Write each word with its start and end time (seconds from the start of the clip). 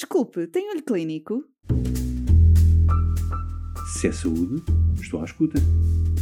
Desculpe, 0.00 0.46
tem 0.46 0.70
olho 0.70 0.82
clínico? 0.82 1.44
Se 3.92 4.08
é 4.08 4.12
saúde, 4.12 4.62
estou 4.98 5.20
à 5.20 5.26
escuta. 5.26 5.58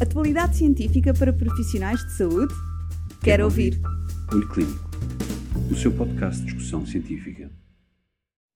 Atualidade 0.03 0.57
científica 0.57 1.15
para 1.15 1.33
profissionais 1.33 2.05
de 2.05 2.17
saúde? 2.17 2.53
Quero, 2.53 3.21
Quero 3.23 3.45
ouvir. 3.45 3.75
ouvir. 3.75 4.35
Olho 4.35 4.49
Clínico, 4.49 4.91
o 5.71 5.77
seu 5.77 5.97
podcast 5.97 6.41
de 6.41 6.47
discussão 6.47 6.85
científica. 6.85 7.53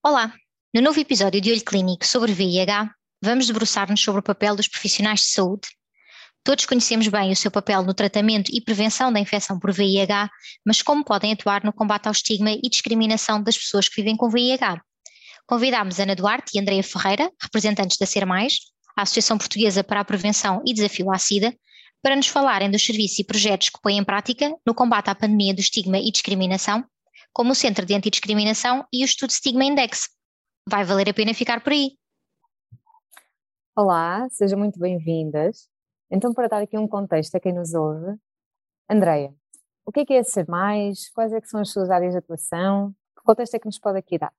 Olá! 0.05 0.35
No 0.75 0.83
novo 0.83 0.99
episódio 0.99 1.41
de 1.41 1.53
Olho 1.53 1.65
Clínico 1.65 2.05
sobre 2.05 2.33
VIH, 2.33 2.93
vamos 3.23 3.47
debruçar-nos 3.47 4.01
sobre 4.01 4.19
o 4.19 4.25
papel 4.25 4.57
dos 4.57 4.67
profissionais 4.67 5.21
de 5.21 5.27
saúde. 5.27 5.69
Todos 6.43 6.67
conhecemos 6.67 7.07
bem 7.07 7.31
o 7.31 7.37
seu 7.37 7.53
papel 7.53 7.85
no 7.85 7.95
tratamento 7.95 8.51
e 8.53 8.61
prevenção 8.61 9.13
da 9.13 9.21
infecção 9.21 9.57
por 9.61 9.71
VIH, 9.71 10.29
mas 10.67 10.83
como 10.83 11.05
podem 11.05 11.33
atuar 11.33 11.63
no 11.63 11.73
combate 11.73 12.07
ao 12.09 12.13
estigma 12.13 12.51
e 12.51 12.69
discriminação 12.69 13.41
das 13.41 13.57
pessoas 13.57 13.89
que 13.89 13.95
vivem 13.95 14.17
com 14.17 14.29
VIH? 14.29 14.83
Convidámos 15.53 16.01
Ana 16.01 16.17
Duarte 16.17 16.57
e 16.57 16.59
Andreia 16.59 16.83
Ferreira, 16.83 17.31
representantes 17.39 17.99
da 17.99 18.07
Ser 18.07 18.25
Mais, 18.25 18.55
a 18.97 19.03
Associação 19.03 19.37
Portuguesa 19.37 19.85
para 19.85 20.01
a 20.01 20.05
Prevenção 20.05 20.63
e 20.67 20.73
Desafio 20.73 21.13
à 21.13 21.19
SIDA, 21.19 21.55
para 22.03 22.17
nos 22.17 22.27
falarem 22.27 22.71
dos 22.71 22.83
serviços 22.83 23.19
e 23.19 23.25
projetos 23.25 23.69
que 23.69 23.79
põem 23.83 23.99
em 23.99 24.03
prática 24.03 24.51
no 24.67 24.75
combate 24.75 25.11
à 25.11 25.15
pandemia 25.15 25.53
do 25.53 25.61
estigma 25.61 25.99
e 25.99 26.11
discriminação, 26.11 26.83
como 27.35 27.53
o 27.53 27.55
Centro 27.55 27.85
de 27.85 27.93
Antidiscriminação 27.93 28.87
e 28.91 29.03
o 29.03 29.05
Estudo 29.05 29.31
Stigma 29.31 29.63
Index. 29.63 30.09
Vai 30.67 30.85
valer 30.85 31.11
a 31.11 31.13
pena 31.13 31.35
ficar 31.35 31.63
por 31.63 31.75
aí. 31.75 31.99
Olá, 33.77 34.27
sejam 34.31 34.59
muito 34.59 34.81
bem-vindas. 34.81 35.69
Então, 36.11 36.33
para 36.33 36.49
dar 36.49 36.63
aqui 36.63 36.79
um 36.79 36.89
contexto 36.89 37.35
a 37.35 37.41
quem 37.41 37.53
nos 37.53 37.75
ouve, 37.75 38.17
Andreia, 38.89 39.35
o 39.85 39.93
que 39.93 40.01
é 40.01 40.07
que 40.07 40.15
é 40.15 40.23
ser 40.23 40.49
mais? 40.49 41.11
Quais 41.11 41.31
é 41.31 41.43
são 41.43 41.61
as 41.61 41.71
suas 41.71 41.91
áreas 41.91 42.13
de 42.13 42.19
atuação? 42.21 42.95
Que 43.15 43.23
contexto 43.23 43.53
é 43.53 43.59
que 43.59 43.67
nos 43.67 43.79
pode 43.79 43.99
aqui 43.99 44.19
dar? 44.19 44.33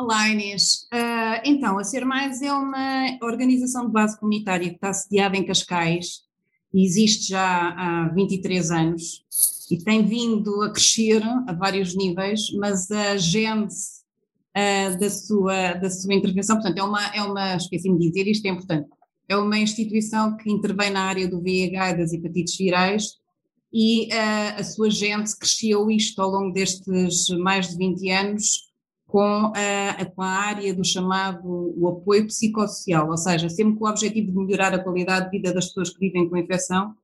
Olá 0.00 0.30
Inês, 0.30 0.88
uh, 0.94 1.42
então 1.44 1.78
a 1.78 1.84
Ser 1.84 2.06
Mais 2.06 2.40
é 2.40 2.50
uma 2.50 3.18
organização 3.20 3.84
de 3.84 3.92
base 3.92 4.18
comunitária 4.18 4.70
que 4.70 4.76
está 4.76 4.90
sediada 4.94 5.36
em 5.36 5.44
Cascais 5.44 6.22
e 6.72 6.86
existe 6.86 7.28
já 7.28 7.68
há 7.76 8.08
23 8.08 8.70
anos 8.70 9.22
e 9.70 9.76
tem 9.76 10.02
vindo 10.02 10.62
a 10.62 10.72
crescer 10.72 11.22
a 11.46 11.52
vários 11.52 11.94
níveis, 11.94 12.50
mas 12.58 12.90
a 12.90 13.18
gênese 13.18 14.00
uh, 14.56 14.98
da, 14.98 15.10
sua, 15.10 15.74
da 15.74 15.90
sua 15.90 16.14
intervenção, 16.14 16.56
portanto 16.56 16.78
é 16.78 16.82
uma, 16.82 17.06
é 17.14 17.22
uma 17.22 17.56
esqueci-me 17.56 17.98
de 17.98 18.08
dizer, 18.08 18.26
isto 18.26 18.46
é 18.46 18.48
importante, 18.48 18.88
é 19.28 19.36
uma 19.36 19.58
instituição 19.58 20.34
que 20.34 20.50
intervém 20.50 20.88
na 20.88 21.02
área 21.02 21.28
do 21.28 21.42
VIH 21.42 21.90
e 21.90 21.96
das 21.98 22.14
hepatites 22.14 22.56
virais 22.56 23.18
e 23.70 24.06
uh, 24.06 24.60
a 24.60 24.64
sua 24.64 24.88
gente 24.88 25.36
cresceu 25.36 25.90
isto 25.90 26.22
ao 26.22 26.30
longo 26.30 26.54
destes 26.54 27.28
mais 27.38 27.68
de 27.68 27.76
20 27.76 28.10
anos 28.12 28.69
com 29.10 29.52
a, 29.54 30.04
com 30.04 30.22
a 30.22 30.28
área 30.28 30.72
do 30.72 30.84
chamado 30.84 31.42
o 31.44 31.88
apoio 31.88 32.26
psicossocial, 32.26 33.10
ou 33.10 33.16
seja, 33.16 33.48
sempre 33.48 33.76
com 33.76 33.84
o 33.84 33.88
objetivo 33.88 34.30
de 34.30 34.38
melhorar 34.38 34.72
a 34.72 34.78
qualidade 34.78 35.26
de 35.26 35.36
vida 35.36 35.52
das 35.52 35.66
pessoas 35.66 35.90
que 35.90 35.98
vivem 35.98 36.28
com 36.28 36.36
a 36.36 36.40
infecção, 36.40 36.94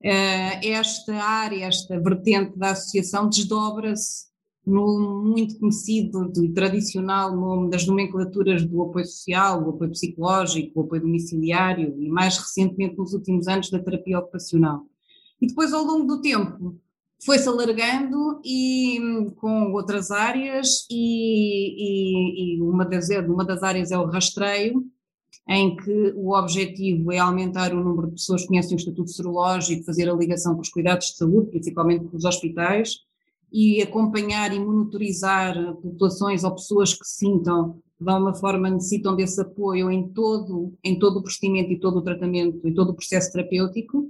eh, 0.00 0.68
esta 0.68 1.14
área, 1.16 1.64
esta 1.64 1.98
vertente 2.00 2.56
da 2.56 2.70
associação 2.70 3.28
desdobra-se 3.28 4.28
no 4.64 5.24
muito 5.24 5.58
conhecido 5.58 6.30
e 6.44 6.52
tradicional 6.52 7.34
nome 7.34 7.70
das 7.70 7.86
nomenclaturas 7.86 8.64
do 8.64 8.82
apoio 8.82 9.06
social, 9.06 9.64
do 9.64 9.70
apoio 9.70 9.90
psicológico, 9.90 10.74
do 10.74 10.86
apoio 10.86 11.02
domiciliário 11.02 11.94
e 11.98 12.08
mais 12.08 12.36
recentemente 12.36 12.96
nos 12.96 13.14
últimos 13.14 13.48
anos 13.48 13.70
da 13.70 13.80
terapia 13.80 14.20
ocupacional. 14.20 14.82
E 15.40 15.46
depois 15.48 15.72
ao 15.72 15.82
longo 15.82 16.06
do 16.06 16.20
tempo 16.20 16.78
foi-se 17.24 17.48
alargando 17.48 18.40
e 18.44 18.98
com 19.36 19.72
outras 19.72 20.10
áreas 20.10 20.86
e, 20.90 21.74
e, 21.78 22.56
e, 22.56 22.62
uma, 22.62 22.84
das, 22.84 23.08
uma 23.08 23.44
das 23.44 23.62
áreas 23.62 23.90
é 23.90 23.98
o 23.98 24.06
rastreio, 24.06 24.84
em 25.48 25.74
que 25.76 26.12
o 26.14 26.36
objetivo 26.36 27.10
é 27.10 27.18
aumentar 27.18 27.72
o 27.72 27.82
número 27.82 28.08
de 28.08 28.14
pessoas 28.14 28.42
que 28.42 28.48
conhecem 28.48 28.76
o 28.76 28.78
estatuto 28.78 29.10
serológico, 29.10 29.84
fazer 29.84 30.08
a 30.08 30.14
ligação 30.14 30.54
com 30.54 30.60
os 30.60 30.68
cuidados 30.68 31.06
de 31.06 31.16
saúde, 31.16 31.50
principalmente 31.50 32.04
com 32.04 32.16
os 32.16 32.24
hospitais, 32.24 32.98
e 33.50 33.80
acompanhar 33.80 34.54
e 34.54 34.60
monitorizar 34.60 35.54
populações 35.76 36.44
ou 36.44 36.52
pessoas 36.52 36.92
que 36.92 37.06
sintam, 37.06 37.80
de 37.98 38.10
alguma 38.10 38.34
forma 38.34 38.70
necessitam 38.70 39.16
desse 39.16 39.40
apoio 39.40 39.90
em 39.90 40.08
todo, 40.08 40.74
em 40.84 40.98
todo 40.98 41.18
o 41.18 41.22
procedimento 41.22 41.72
e 41.72 41.80
todo 41.80 41.96
o 41.98 42.02
tratamento, 42.02 42.68
e 42.68 42.74
todo 42.74 42.90
o 42.90 42.94
processo 42.94 43.32
terapêutico, 43.32 44.06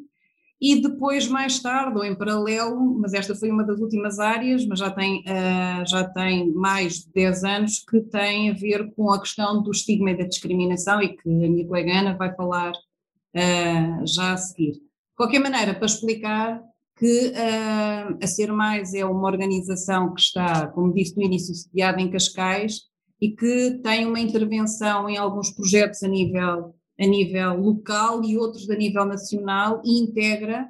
e 0.60 0.82
depois, 0.82 1.28
mais 1.28 1.60
tarde, 1.60 1.96
ou 1.96 2.04
em 2.04 2.16
paralelo, 2.16 2.98
mas 2.98 3.14
esta 3.14 3.34
foi 3.34 3.48
uma 3.50 3.64
das 3.64 3.78
últimas 3.78 4.18
áreas, 4.18 4.66
mas 4.66 4.80
já 4.80 4.90
tem, 4.90 5.20
uh, 5.20 5.86
já 5.86 6.02
tem 6.02 6.52
mais 6.52 7.04
de 7.04 7.12
10 7.12 7.44
anos, 7.44 7.84
que 7.88 8.00
tem 8.00 8.50
a 8.50 8.54
ver 8.54 8.92
com 8.94 9.10
a 9.12 9.20
questão 9.20 9.62
do 9.62 9.70
estigma 9.70 10.10
e 10.10 10.18
da 10.18 10.24
discriminação 10.24 11.00
e 11.00 11.16
que 11.16 11.28
a 11.28 11.48
minha 11.48 11.66
colega 11.66 12.00
Ana 12.00 12.16
vai 12.16 12.34
falar 12.34 12.72
uh, 12.72 14.06
já 14.06 14.32
a 14.32 14.36
seguir. 14.36 14.72
De 14.72 15.16
qualquer 15.16 15.38
maneira, 15.38 15.74
para 15.74 15.86
explicar 15.86 16.60
que 16.98 17.28
uh, 17.28 18.18
a 18.20 18.26
Ser 18.26 18.52
Mais 18.52 18.92
é 18.94 19.04
uma 19.04 19.28
organização 19.28 20.12
que 20.12 20.20
está, 20.20 20.66
como 20.66 20.92
disse 20.92 21.16
no 21.16 21.22
início, 21.22 21.54
sediada 21.54 22.00
em 22.00 22.10
Cascais 22.10 22.80
e 23.20 23.30
que 23.30 23.78
tem 23.82 24.06
uma 24.06 24.18
intervenção 24.18 25.08
em 25.08 25.16
alguns 25.16 25.50
projetos 25.50 26.02
a 26.02 26.08
nível 26.08 26.74
a 26.98 27.06
nível 27.06 27.60
local 27.60 28.24
e 28.24 28.36
outros 28.36 28.68
a 28.68 28.74
nível 28.74 29.04
nacional 29.04 29.80
e 29.84 30.00
integra 30.00 30.68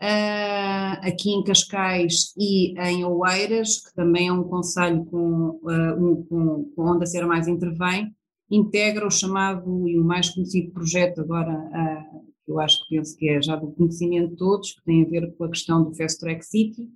uh, 0.00 1.06
aqui 1.06 1.30
em 1.30 1.44
Cascais 1.44 2.34
e 2.36 2.74
em 2.78 3.04
Oeiras, 3.04 3.78
que 3.80 3.94
também 3.94 4.28
é 4.28 4.32
um 4.32 4.44
conselho 4.44 5.04
com, 5.06 5.60
uh, 5.62 5.94
um, 5.98 6.24
com, 6.24 6.64
com 6.74 6.82
onde 6.82 7.04
a 7.04 7.06
Ser 7.06 7.26
Mais 7.26 7.46
intervém, 7.46 8.14
integra 8.50 9.06
o 9.06 9.10
chamado 9.10 9.88
e 9.88 9.98
o 9.98 10.04
mais 10.04 10.30
conhecido 10.30 10.72
projeto 10.72 11.20
agora, 11.20 11.52
uh, 11.52 12.20
que 12.44 12.52
eu 12.52 12.58
acho 12.58 12.86
que 12.86 12.96
penso 12.96 13.16
que 13.16 13.28
é 13.28 13.40
já 13.40 13.56
do 13.56 13.68
conhecimento 13.72 14.30
de 14.30 14.36
todos, 14.36 14.72
que 14.72 14.84
tem 14.84 15.04
a 15.04 15.08
ver 15.08 15.34
com 15.36 15.44
a 15.44 15.50
questão 15.50 15.84
do 15.84 15.94
Fast 15.94 16.18
Track 16.18 16.44
City, 16.44 16.88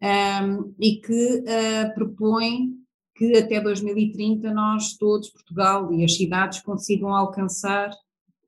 um, 0.00 0.74
e 0.78 1.00
que 1.00 1.42
propõe 1.94 2.68
que 3.16 3.36
até 3.36 3.60
2030 3.60 4.52
nós 4.54 4.96
todos, 4.96 5.28
Portugal 5.28 5.92
e 5.92 6.04
as 6.04 6.14
cidades, 6.14 6.60
consigam 6.60 7.12
alcançar 7.12 7.90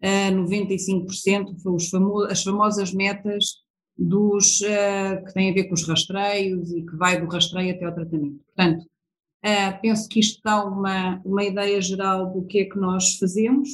a 0.03 0.33
95%, 0.33 1.55
os 1.65 1.89
famo 1.89 2.25
as 2.25 2.43
famosas 2.43 2.93
metas 2.93 3.61
dos, 3.97 4.61
uh, 4.63 5.25
que 5.27 5.35
têm 5.35 5.51
a 5.51 5.55
ver 5.55 5.65
com 5.65 5.75
os 5.75 5.87
rastreios 5.87 6.73
e 6.73 6.83
que 6.87 6.97
vai 6.97 7.21
do 7.21 7.31
rastreio 7.31 7.75
até 7.75 7.85
ao 7.85 7.95
tratamento. 7.95 8.43
Portanto, 8.47 8.83
uh, 8.83 9.81
penso 9.83 10.09
que 10.09 10.21
isto 10.21 10.41
dá 10.43 10.65
uma, 10.65 11.21
uma 11.25 11.45
ideia 11.45 11.81
geral 11.81 12.33
do 12.33 12.47
que 12.47 12.61
é 12.61 12.65
que 12.65 12.79
nós 12.79 13.19
fazemos, 13.19 13.69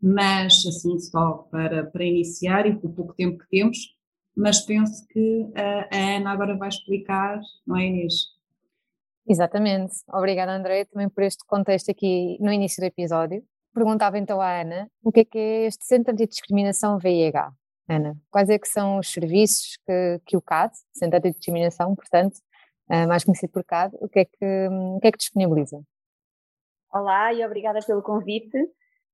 mas 0.00 0.64
assim 0.66 0.98
só 1.00 1.48
para, 1.50 1.84
para 1.86 2.04
iniciar 2.04 2.66
e 2.66 2.76
com 2.76 2.88
o 2.88 2.92
pouco 2.92 3.12
tempo 3.14 3.38
que 3.38 3.48
temos, 3.48 3.78
mas 4.36 4.60
penso 4.60 5.04
que 5.08 5.50
a 5.90 6.16
Ana 6.16 6.30
agora 6.30 6.56
vai 6.56 6.68
explicar, 6.68 7.40
não 7.66 7.76
é 7.76 7.86
Inês? 7.86 8.14
Exatamente. 9.28 9.96
Obrigada 10.12 10.52
André 10.52 10.86
também 10.86 11.08
por 11.08 11.22
este 11.22 11.44
contexto 11.44 11.90
aqui 11.90 12.38
no 12.40 12.52
início 12.52 12.80
do 12.80 12.86
episódio. 12.86 13.44
Perguntava 13.72 14.18
então 14.18 14.40
à 14.40 14.60
Ana 14.60 14.90
o 15.02 15.12
que 15.12 15.20
é 15.20 15.24
que 15.24 15.38
é 15.38 15.66
este 15.66 15.84
Centro 15.84 16.14
de 16.14 16.26
Discriminação 16.26 16.98
VIH. 16.98 17.52
Ana, 17.88 18.16
quais 18.30 18.48
é 18.48 18.58
que 18.58 18.68
são 18.68 18.98
os 18.98 19.10
serviços 19.10 19.76
que, 19.84 20.20
que 20.24 20.36
o 20.36 20.42
CAD, 20.42 20.72
Centro 20.92 21.20
de 21.20 21.30
Discriminação, 21.30 21.94
portanto, 21.96 22.38
eh, 22.88 23.06
mais 23.06 23.24
conhecido 23.24 23.52
por 23.52 23.64
CAD, 23.64 23.96
o 24.00 24.08
que 24.08 24.20
é 24.20 24.24
que, 24.24 24.68
o 24.68 25.00
que, 25.00 25.08
é 25.08 25.12
que 25.12 25.18
disponibiliza? 25.18 25.80
Olá 26.92 27.32
e 27.32 27.44
obrigada 27.44 27.80
pelo 27.84 28.02
convite. 28.02 28.56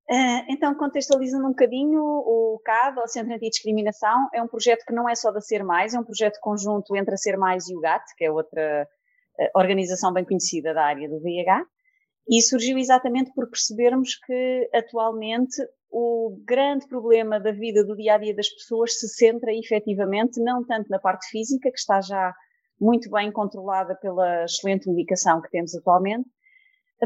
Eh, 0.08 0.52
então, 0.52 0.74
contextualizando 0.74 1.46
um 1.46 1.50
bocadinho, 1.50 2.02
o 2.02 2.60
CAD, 2.64 3.00
o 3.00 3.08
Centro 3.08 3.34
Antidiscriminação, 3.34 4.28
é 4.32 4.42
um 4.42 4.46
projeto 4.46 4.84
que 4.86 4.94
não 4.94 5.08
é 5.08 5.14
só 5.14 5.32
da 5.32 5.40
Ser 5.40 5.64
Mais, 5.64 5.94
é 5.94 5.98
um 5.98 6.04
projeto 6.04 6.38
conjunto 6.40 6.94
entre 6.96 7.14
a 7.14 7.18
Ser 7.18 7.36
Mais 7.36 7.68
e 7.68 7.76
o 7.76 7.80
GAT, 7.80 8.04
que 8.16 8.24
é 8.24 8.30
outra 8.30 8.88
eh, 9.38 9.50
organização 9.54 10.12
bem 10.12 10.24
conhecida 10.24 10.72
da 10.72 10.84
área 10.84 11.08
do 11.08 11.20
VIH. 11.20 11.64
E 12.28 12.42
surgiu 12.42 12.76
exatamente 12.76 13.32
por 13.32 13.48
percebermos 13.48 14.16
que 14.16 14.68
atualmente 14.74 15.56
o 15.90 16.36
grande 16.44 16.86
problema 16.88 17.38
da 17.38 17.52
vida 17.52 17.84
do 17.84 17.96
dia 17.96 18.14
a 18.14 18.18
dia 18.18 18.34
das 18.34 18.48
pessoas 18.48 18.98
se 18.98 19.08
centra 19.08 19.54
efetivamente 19.54 20.40
não 20.40 20.64
tanto 20.64 20.90
na 20.90 20.98
parte 20.98 21.28
física, 21.30 21.70
que 21.70 21.78
está 21.78 22.00
já 22.00 22.34
muito 22.80 23.10
bem 23.10 23.32
controlada 23.32 23.94
pela 23.94 24.44
excelente 24.44 24.88
medicação 24.88 25.40
que 25.40 25.50
temos 25.50 25.74
atualmente, 25.74 26.28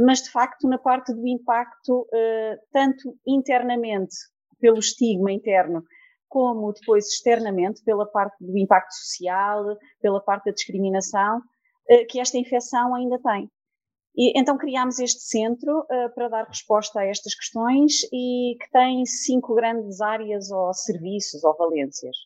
mas 0.01 0.23
de 0.23 0.31
facto 0.31 0.69
na 0.69 0.79
parte 0.79 1.13
do 1.13 1.27
impacto, 1.27 2.07
eh, 2.13 2.59
tanto 2.73 3.17
internamente 3.27 4.15
pelo 4.59 4.79
estigma 4.79 5.33
interno, 5.33 5.85
como 6.29 6.73
depois 6.73 7.09
externamente 7.09 7.83
pela 7.85 8.07
parte 8.07 8.37
do 8.41 8.57
impacto 8.57 8.93
social, 8.93 9.77
pela 10.01 10.21
parte 10.21 10.47
da 10.47 10.53
discriminação, 10.53 11.41
eh, 11.89 12.05
que 12.05 12.21
esta 12.21 12.39
infecção 12.39 12.95
ainda 12.95 13.19
tem. 13.21 13.51
E, 14.17 14.39
então 14.39 14.59
criámos 14.59 14.99
este 14.99 15.21
centro 15.21 15.81
uh, 15.81 16.15
para 16.15 16.29
dar 16.29 16.45
resposta 16.45 17.01
a 17.01 17.07
estas 17.07 17.35
questões 17.35 18.03
e 18.13 18.57
que 18.61 18.71
tem 18.73 19.05
cinco 19.07 19.55
grandes 19.55 20.01
áreas 20.01 20.51
ou 20.51 20.73
serviços 20.75 21.45
ou 21.45 21.57
valências. 21.57 22.17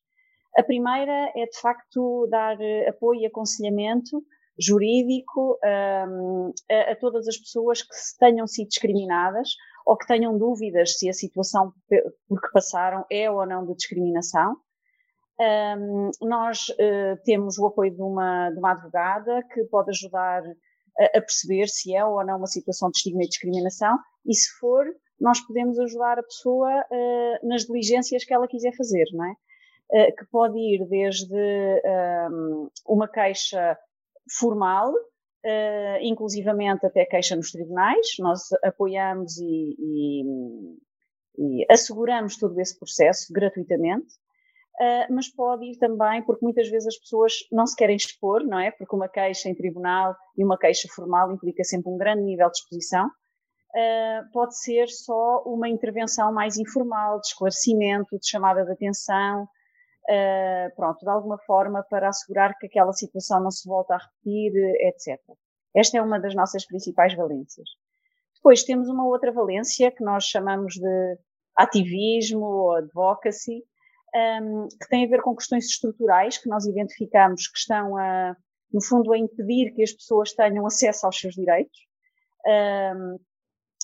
A 0.56 0.62
primeira 0.62 1.32
é 1.36 1.46
de 1.46 1.60
facto 1.60 2.26
dar 2.30 2.56
uh, 2.56 2.88
apoio 2.88 3.20
e 3.20 3.26
aconselhamento 3.26 4.22
jurídico 4.58 5.58
um, 6.08 6.52
a, 6.70 6.92
a, 6.92 6.96
todas 6.96 7.26
as 7.26 7.36
pessoas 7.36 7.82
que 7.82 7.94
tenham 8.18 8.46
sido 8.46 8.68
discriminadas 8.68 9.50
ou 9.84 9.96
que 9.96 10.06
tenham 10.06 10.38
dúvidas 10.38 10.96
se 10.96 11.08
a 11.08 11.12
situação 11.12 11.72
por 12.28 12.40
que 12.40 12.52
passaram 12.52 13.04
é 13.10 13.30
ou 13.30 13.44
não 13.46 13.66
de 13.66 13.74
discriminação. 13.74 14.56
Um, 15.40 16.10
nós 16.22 16.68
uh, 16.68 17.20
temos 17.24 17.58
o 17.58 17.66
apoio 17.66 17.92
de 17.92 18.00
uma, 18.00 18.50
de 18.50 18.58
uma 18.58 18.70
advogada 18.70 19.42
que 19.52 19.64
pode 19.64 19.90
ajudar 19.90 20.42
a, 20.98 21.20
perceber 21.20 21.68
se 21.68 21.94
é 21.94 22.04
ou 22.04 22.24
não 22.24 22.38
uma 22.38 22.46
situação 22.46 22.90
de 22.90 22.98
estigma 22.98 23.22
e 23.24 23.28
discriminação 23.28 23.98
e 24.26 24.34
se 24.34 24.50
for, 24.58 24.84
nós 25.20 25.40
podemos 25.40 25.78
ajudar 25.78 26.18
a 26.18 26.22
pessoa 26.22 26.70
uh, 26.70 27.48
nas 27.48 27.64
diligências 27.64 28.24
que 28.24 28.34
ela 28.34 28.48
quiser 28.48 28.74
fazer, 28.76 29.04
não 29.12 29.24
é? 29.24 29.32
Uh, 29.90 30.16
que 30.16 30.24
pode 30.30 30.58
ir 30.58 30.86
desde 30.88 31.34
um, 32.30 32.68
uma 32.86 33.06
queixa 33.06 33.78
formal, 34.38 34.92
uh, 34.92 35.98
inclusivamente 36.00 36.86
até 36.86 37.04
queixa 37.04 37.36
nos 37.36 37.52
tribunais. 37.52 38.06
Nós 38.18 38.40
apoiamos 38.62 39.36
e, 39.38 39.76
e, 39.78 40.24
e 41.38 41.66
asseguramos 41.70 42.36
todo 42.38 42.58
esse 42.60 42.78
processo 42.78 43.32
gratuitamente. 43.32 44.14
Uh, 44.80 45.14
mas 45.14 45.28
pode 45.28 45.64
ir 45.66 45.78
também, 45.78 46.20
porque 46.24 46.44
muitas 46.44 46.68
vezes 46.68 46.88
as 46.88 46.98
pessoas 46.98 47.32
não 47.52 47.64
se 47.64 47.76
querem 47.76 47.94
expor, 47.94 48.42
não 48.44 48.58
é? 48.58 48.72
Porque 48.72 48.94
uma 48.94 49.08
queixa 49.08 49.48
em 49.48 49.54
tribunal 49.54 50.16
e 50.36 50.44
uma 50.44 50.58
queixa 50.58 50.88
formal 50.92 51.30
implica 51.32 51.62
sempre 51.62 51.92
um 51.92 51.96
grande 51.96 52.22
nível 52.22 52.50
de 52.50 52.58
exposição. 52.58 53.06
Uh, 53.06 54.30
pode 54.32 54.58
ser 54.58 54.88
só 54.88 55.42
uma 55.46 55.68
intervenção 55.68 56.32
mais 56.32 56.58
informal, 56.58 57.20
de 57.20 57.28
esclarecimento, 57.28 58.18
de 58.18 58.28
chamada 58.28 58.64
de 58.64 58.72
atenção, 58.72 59.44
uh, 59.44 60.74
pronto, 60.74 60.98
de 61.00 61.10
alguma 61.10 61.38
forma 61.38 61.84
para 61.88 62.08
assegurar 62.08 62.56
que 62.58 62.66
aquela 62.66 62.92
situação 62.92 63.40
não 63.40 63.52
se 63.52 63.68
volta 63.68 63.94
a 63.94 63.98
repetir, 63.98 64.52
etc. 64.80 65.20
Esta 65.74 65.98
é 65.98 66.02
uma 66.02 66.18
das 66.18 66.34
nossas 66.34 66.66
principais 66.66 67.14
valências. 67.14 67.68
Depois 68.34 68.64
temos 68.64 68.88
uma 68.88 69.06
outra 69.06 69.32
valência 69.32 69.90
que 69.92 70.04
nós 70.04 70.24
chamamos 70.24 70.74
de 70.74 71.18
ativismo 71.56 72.44
ou 72.44 72.72
advocacy, 72.76 73.64
um, 74.14 74.68
que 74.68 74.88
tem 74.88 75.04
a 75.04 75.08
ver 75.08 75.22
com 75.22 75.34
questões 75.34 75.66
estruturais 75.66 76.38
que 76.38 76.48
nós 76.48 76.66
identificamos 76.66 77.48
que 77.48 77.58
estão 77.58 77.96
a, 77.96 78.36
no 78.72 78.82
fundo, 78.82 79.12
a 79.12 79.18
impedir 79.18 79.72
que 79.74 79.82
as 79.82 79.92
pessoas 79.92 80.32
tenham 80.32 80.66
acesso 80.66 81.06
aos 81.06 81.18
seus 81.18 81.34
direitos. 81.34 81.78
Um, 82.46 83.18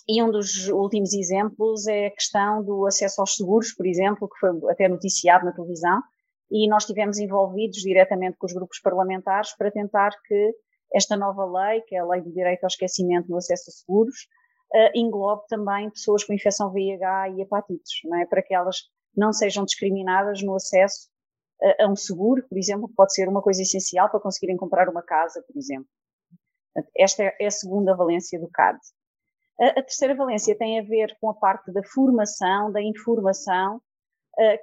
e 0.08 0.22
um 0.22 0.30
dos 0.30 0.68
últimos 0.68 1.12
exemplos 1.12 1.86
é 1.86 2.06
a 2.06 2.10
questão 2.10 2.64
do 2.64 2.86
acesso 2.86 3.20
aos 3.20 3.36
seguros, 3.36 3.72
por 3.72 3.86
exemplo, 3.86 4.28
que 4.28 4.38
foi 4.38 4.50
até 4.70 4.88
noticiado 4.88 5.44
na 5.44 5.52
televisão, 5.52 6.02
e 6.50 6.68
nós 6.68 6.82
estivemos 6.82 7.18
envolvidos 7.18 7.78
diretamente 7.78 8.36
com 8.36 8.46
os 8.46 8.52
grupos 8.52 8.80
parlamentares 8.80 9.56
para 9.56 9.70
tentar 9.70 10.10
que 10.26 10.54
esta 10.92 11.16
nova 11.16 11.44
lei, 11.44 11.80
que 11.82 11.94
é 11.94 12.00
a 12.00 12.04
Lei 12.04 12.20
do 12.20 12.32
Direito 12.32 12.64
ao 12.64 12.68
Esquecimento 12.68 13.28
no 13.28 13.36
Acesso 13.36 13.70
a 13.70 13.72
Seguros, 13.72 14.26
uh, 14.74 14.90
englobe 14.94 15.42
também 15.48 15.88
pessoas 15.90 16.24
com 16.24 16.32
infecção 16.32 16.72
VIH 16.72 17.28
e 17.30 17.42
hepatites, 17.42 18.00
não 18.04 18.20
é? 18.20 18.26
para 18.26 18.42
que 18.42 18.52
elas 18.52 18.78
não 19.16 19.32
sejam 19.32 19.64
discriminadas 19.64 20.42
no 20.42 20.54
acesso 20.54 21.08
a, 21.62 21.84
a 21.84 21.88
um 21.88 21.96
seguro, 21.96 22.42
por 22.48 22.58
exemplo, 22.58 22.88
que 22.88 22.94
pode 22.94 23.14
ser 23.14 23.28
uma 23.28 23.42
coisa 23.42 23.62
essencial 23.62 24.10
para 24.10 24.20
conseguirem 24.20 24.56
comprar 24.56 24.88
uma 24.88 25.02
casa, 25.02 25.42
por 25.46 25.56
exemplo. 25.56 25.88
Esta 26.96 27.34
é 27.38 27.46
a 27.46 27.50
segunda 27.50 27.94
valência 27.94 28.38
do 28.38 28.48
CAD. 28.48 28.78
A, 29.60 29.66
a 29.66 29.82
terceira 29.82 30.14
valência 30.14 30.56
tem 30.56 30.78
a 30.78 30.82
ver 30.82 31.16
com 31.20 31.30
a 31.30 31.34
parte 31.34 31.72
da 31.72 31.82
formação, 31.82 32.72
da 32.72 32.82
informação, 32.82 33.80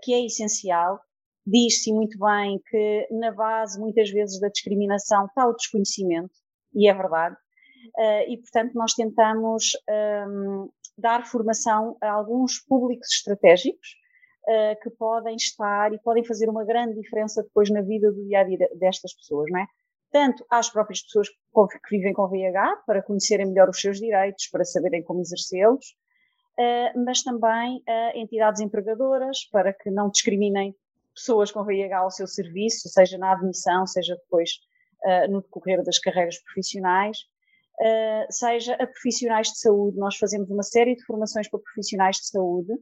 que 0.01 0.13
é 0.13 0.25
essencial. 0.25 0.99
Diz-se 1.45 1.93
muito 1.93 2.17
bem 2.17 2.59
que 2.69 3.07
na 3.11 3.31
base, 3.31 3.79
muitas 3.79 4.09
vezes, 4.09 4.39
da 4.39 4.49
discriminação 4.49 5.25
está 5.25 5.47
o 5.47 5.53
desconhecimento, 5.53 6.33
e 6.73 6.89
é 6.89 6.93
verdade. 6.93 7.37
E, 8.27 8.37
portanto, 8.37 8.73
nós 8.73 8.93
tentamos 8.93 9.71
um, 10.27 10.69
dar 10.97 11.25
formação 11.25 11.95
a 12.01 12.11
alguns 12.11 12.59
públicos 12.59 13.07
estratégicos 13.13 13.95
uh, 14.47 14.81
que 14.81 14.89
podem 14.89 15.35
estar 15.35 15.93
e 15.93 15.99
podem 15.99 16.23
fazer 16.23 16.49
uma 16.49 16.65
grande 16.65 16.99
diferença 16.99 17.43
depois 17.43 17.69
na 17.69 17.81
vida 17.81 18.11
do 18.11 18.23
dia 18.25 18.39
a 18.39 18.43
dia 18.43 18.57
destas 18.75 19.13
pessoas, 19.13 19.49
não 19.51 19.59
é? 19.59 19.67
tanto 20.11 20.45
às 20.49 20.69
próprias 20.69 21.01
pessoas 21.01 21.29
que 21.29 21.97
vivem 21.97 22.13
com 22.13 22.27
VIH, 22.27 22.83
para 22.85 23.03
conhecerem 23.03 23.47
melhor 23.47 23.69
os 23.69 23.79
seus 23.79 23.99
direitos, 23.99 24.47
para 24.47 24.63
saberem 24.63 25.03
como 25.03 25.21
exercê-los, 25.21 25.95
eh, 26.57 26.93
mas 26.97 27.23
também 27.23 27.83
a 27.87 28.17
entidades 28.17 28.61
empregadoras, 28.61 29.45
para 29.51 29.73
que 29.73 29.91
não 29.91 30.09
discriminem 30.09 30.75
pessoas 31.13 31.51
com 31.51 31.63
VIH 31.63 31.97
ao 31.97 32.11
seu 32.11 32.27
serviço, 32.27 32.89
seja 32.89 33.17
na 33.17 33.31
admissão, 33.31 33.85
seja 33.85 34.15
depois 34.15 34.51
eh, 35.03 35.27
no 35.27 35.41
decorrer 35.41 35.83
das 35.83 35.99
carreiras 35.99 36.39
profissionais, 36.39 37.17
eh, 37.79 38.27
seja 38.29 38.73
a 38.75 38.87
profissionais 38.87 39.47
de 39.47 39.59
saúde. 39.59 39.97
Nós 39.97 40.15
fazemos 40.17 40.49
uma 40.49 40.63
série 40.63 40.95
de 40.95 41.03
formações 41.05 41.49
para 41.49 41.59
profissionais 41.59 42.17
de 42.17 42.27
saúde, 42.27 42.73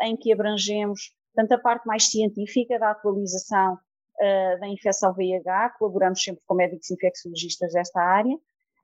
em 0.00 0.16
que 0.16 0.32
abrangemos 0.32 1.12
tanto 1.34 1.52
a 1.52 1.58
parte 1.58 1.86
mais 1.86 2.08
científica 2.08 2.78
da 2.78 2.90
atualização 2.92 3.74
uh, 3.74 4.60
da 4.60 4.68
infecção 4.68 5.12
VIH, 5.12 5.74
colaboramos 5.78 6.22
sempre 6.22 6.42
com 6.46 6.54
médicos 6.54 6.90
infecciologistas 6.90 7.72
desta 7.72 8.00
área, 8.00 8.36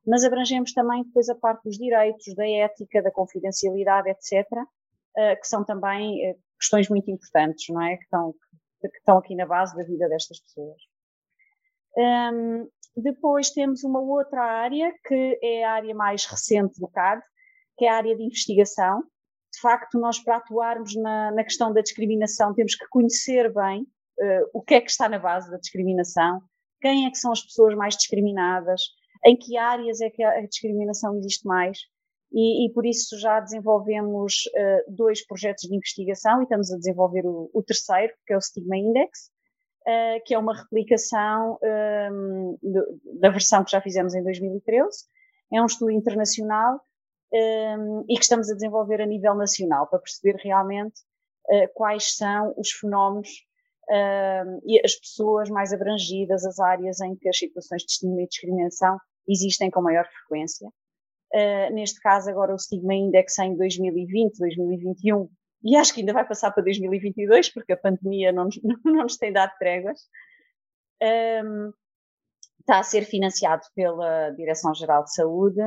mas 0.07 0.25
abrangemos 0.25 0.73
também 0.73 1.05
depois 1.05 1.29
a 1.29 1.35
parte 1.35 1.65
dos 1.65 1.79
direitos, 1.79 2.35
da 2.35 2.47
ética, 2.49 3.03
da 3.03 3.11
confidencialidade, 3.11 4.11
etc., 4.11 4.47
eh, 5.17 5.37
que 5.37 5.47
são 5.47 5.65
também 5.65 6.37
questões 6.59 6.89
muito 6.89 7.09
importantes, 7.09 7.67
não 7.69 7.81
é? 7.81 7.97
Que 7.97 8.03
estão, 8.03 8.35
que 8.81 8.99
estão 8.99 9.19
aqui 9.19 9.37
na 9.37 9.47
base 9.47 9.77
da 9.77 9.85
vida 9.85 10.09
destas 10.09 10.41
pessoas. 10.41 10.83
Um, 11.97 12.69
depois 12.97 13.51
temos 13.51 13.85
uma 13.85 14.01
outra 14.01 14.43
área, 14.43 14.93
que 15.07 15.39
é 15.43 15.65
a 15.65 15.73
área 15.73 15.95
mais 15.95 16.25
recente 16.25 16.81
do 16.81 16.89
CAD, 16.89 17.23
que 17.77 17.85
é 17.85 17.89
a 17.89 17.97
área 17.97 18.17
de 18.17 18.23
investigação. 18.23 19.03
De 19.53 19.61
facto, 19.61 19.99
nós 19.99 20.19
para 20.19 20.37
atuarmos 20.37 20.95
na, 20.97 21.31
na 21.33 21.45
questão 21.45 21.73
da 21.73 21.83
discriminação 21.83 22.55
temos 22.55 22.75
que 22.75 22.87
conhecer 22.89 23.53
bem 23.53 23.83
uh, 23.83 24.51
o 24.55 24.63
que 24.63 24.75
é 24.75 24.81
que 24.81 24.91
está 24.91 25.09
na 25.09 25.19
base 25.19 25.51
da 25.51 25.59
discriminação, 25.59 26.41
quem 26.81 27.07
é 27.07 27.11
que 27.11 27.19
são 27.19 27.33
as 27.33 27.43
pessoas 27.43 27.75
mais 27.75 27.97
discriminadas, 27.97 28.83
em 29.25 29.37
que 29.37 29.57
áreas 29.57 30.01
é 30.01 30.11
que 30.11 30.23
a 30.23 30.41
discriminação 30.47 31.17
existe 31.17 31.47
mais. 31.47 31.79
E, 32.33 32.67
e 32.67 32.73
por 32.73 32.87
isso 32.87 33.19
já 33.19 33.41
desenvolvemos 33.41 34.47
uh, 34.57 34.95
dois 34.95 35.25
projetos 35.25 35.69
de 35.69 35.77
investigação 35.77 36.41
e 36.41 36.45
estamos 36.45 36.73
a 36.73 36.79
desenvolver 36.79 37.27
o, 37.27 37.51
o 37.53 37.63
terceiro, 37.63 38.13
que 38.27 38.33
é 38.33 38.37
o 38.37 38.41
Stigma 38.41 38.77
Index, 38.77 39.31
uh, 39.83 40.25
que 40.25 40.35
é 40.35 40.39
uma 40.39 40.57
replicação 40.57 41.59
um, 41.63 42.59
ehm, 42.63 43.21
da 43.21 43.29
versão 43.29 43.63
que 43.63 43.71
já 43.71 43.83
fizemos 43.83 44.15
em 44.15 44.23
2013. 44.25 45.05
É 45.53 45.61
um 45.61 45.67
estudo 45.67 45.91
internacional 45.91 46.81
um, 47.33 48.05
e 48.09 48.15
que 48.17 48.23
estamos 48.23 48.51
a 48.51 48.55
desenvolver 48.55 49.01
a 49.01 49.07
nível 49.07 49.35
nacional 49.35 49.87
para 49.87 49.99
perceber 49.99 50.37
realmente 50.43 51.01
uh, 51.47 51.69
quais 51.75 52.17
são 52.17 52.55
os 52.57 52.71
fenómenos 52.71 53.29
e 54.65 54.81
as 54.83 54.95
pessoas 54.95 55.51
mais 55.51 55.71
abrangidas, 55.73 56.47
as 56.47 56.59
áreas 56.59 57.01
em 57.01 57.15
que 57.15 57.29
as 57.29 57.37
situações 57.37 57.83
de 57.83 58.27
discriminação 58.27 58.97
existem 59.29 59.71
com 59.71 59.83
maior 59.83 60.07
frequência. 60.07 60.69
Uh, 61.35 61.73
neste 61.73 62.01
caso, 62.01 62.29
agora 62.31 62.55
o 62.55 62.59
Stigma 62.59 62.95
Index 62.95 63.39
em 63.39 63.57
2020, 63.57 64.39
2021, 64.39 65.29
e 65.65 65.77
acho 65.77 65.95
que 65.95 66.01
ainda 66.01 66.13
vai 66.13 66.27
passar 66.27 66.51
para 66.51 66.63
2022, 66.63 67.51
porque 67.51 67.73
a 67.73 67.77
pandemia 67.77 68.33
não 68.33 68.45
nos, 68.45 68.61
não 68.85 69.03
nos 69.03 69.17
tem 69.17 69.33
dado 69.33 69.53
tréguas, 69.59 70.01
um, 71.45 71.73
está 72.61 72.79
a 72.79 72.83
ser 72.83 73.05
financiado 73.05 73.63
pela 73.75 74.31
Direção-Geral 74.31 75.05
de 75.05 75.15
Saúde 75.15 75.61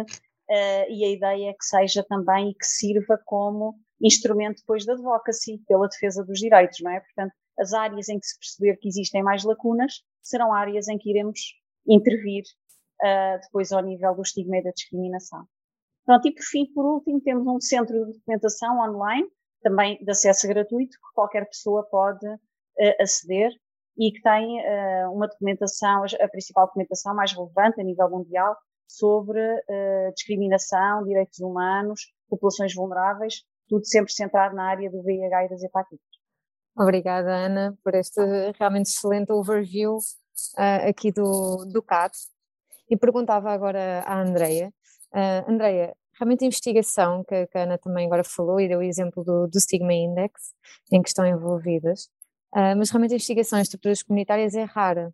uh, 0.50 0.92
e 0.92 1.06
a 1.06 1.10
ideia 1.10 1.50
é 1.50 1.54
que 1.54 1.66
seja 1.66 2.04
também 2.04 2.50
e 2.50 2.54
que 2.54 2.66
sirva 2.66 3.20
como 3.26 3.76
instrumento 4.02 4.60
depois 4.60 4.86
da 4.86 4.94
advocacy, 4.94 5.62
pela 5.68 5.88
defesa 5.88 6.24
dos 6.24 6.40
direitos, 6.40 6.80
não 6.82 6.92
é? 6.92 7.00
Portanto, 7.00 7.34
as 7.58 7.74
áreas 7.74 8.10
em 8.10 8.20
que 8.20 8.26
se 8.26 8.38
perceber 8.38 8.78
que 8.78 8.88
existem 8.88 9.24
mais 9.24 9.44
lacunas 9.44 10.04
serão 10.22 10.54
áreas 10.54 10.88
em 10.88 10.98
que 10.98 11.10
iremos 11.10 11.40
intervir 11.88 12.44
uh, 13.02 13.40
depois 13.42 13.72
ao 13.72 13.82
nível 13.82 14.14
do 14.16 14.22
estigma 14.22 14.58
e 14.58 14.64
da 14.64 14.72
discriminação. 14.72 15.46
Pronto, 16.06 16.28
e 16.28 16.34
por 16.34 16.44
fim, 16.44 16.66
por 16.74 16.86
último, 16.86 17.22
temos 17.22 17.48
um 17.48 17.60
centro 17.60 18.06
de 18.06 18.14
documentação 18.14 18.80
online, 18.80 19.28
também 19.62 19.98
de 20.04 20.12
acesso 20.12 20.48
gratuito, 20.48 20.92
que 20.92 21.14
qualquer 21.16 21.48
pessoa 21.48 21.84
pode 21.84 22.28
uh, 22.28 23.02
aceder 23.02 23.52
e 23.98 24.12
que 24.12 24.22
tem 24.22 24.60
uh, 24.60 25.12
uma 25.12 25.28
documentação, 25.28 26.04
a 26.04 26.28
principal 26.28 26.68
documentação 26.68 27.16
mais 27.16 27.32
relevante 27.32 27.80
a 27.80 27.84
nível 27.84 28.10
mundial 28.10 28.56
sobre 28.88 29.40
discriminação, 30.16 31.04
direitos 31.04 31.40
humanos, 31.40 32.02
populações 32.30 32.74
vulneráveis, 32.74 33.44
tudo 33.68 33.86
sempre 33.86 34.14
centrado 34.14 34.56
na 34.56 34.70
área 34.70 34.90
do 34.90 35.04
VIH 35.04 35.46
e 35.46 35.50
das 35.50 35.64
hepatites. 35.64 36.16
Obrigada, 36.78 37.32
Ana, 37.34 37.78
por 37.84 37.96
este 37.96 38.20
realmente 38.60 38.88
excelente 38.88 39.32
overview 39.32 39.98
uh, 39.98 40.90
aqui 40.90 41.12
do, 41.12 41.66
do 41.66 41.82
CAT. 41.82 42.14
E 42.90 42.98
perguntava 42.98 43.50
agora 43.52 44.04
à 44.06 44.22
Andreia. 44.22 44.74
Uh, 45.14 45.50
Andreia, 45.50 45.96
realmente 46.20 46.44
a 46.44 46.48
investigação 46.48 47.24
que, 47.24 47.48
que, 47.48 47.58
a 47.58 47.64
Ana 47.64 47.78
também 47.78 48.06
agora 48.06 48.24
falou 48.24 48.60
e 48.60 48.68
deu 48.68 48.80
o 48.80 48.84
exemplo 48.84 49.24
do, 49.24 49.48
do 49.48 49.60
Stigma 49.60 49.94
Index, 49.94 50.54
em 50.92 51.02
que 51.02 51.08
estão 51.08 51.26
envolvidas, 51.26 52.10
uh, 52.54 52.76
mas 52.78 52.90
realmente 52.90 53.14
a 53.14 53.16
investigação 53.16 53.58
em 53.58 53.62
estruturas 53.62 54.04
comunitárias 54.04 54.54
é 54.54 54.64
rara. 54.64 55.14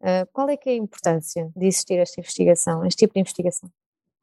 Uh, 0.00 0.26
qual 0.32 0.48
é 0.48 0.56
que 0.56 0.70
é 0.70 0.72
a 0.72 0.76
importância 0.76 1.52
de 1.54 1.66
existir 1.66 1.98
esta 1.98 2.20
investigação, 2.20 2.84
este 2.86 3.00
tipo 3.00 3.14
de 3.14 3.20
investigação? 3.20 3.70